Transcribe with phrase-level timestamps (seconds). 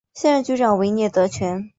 [0.15, 1.69] 现任局长为聂德权。